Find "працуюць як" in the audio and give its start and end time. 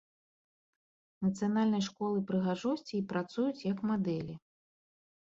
3.15-3.89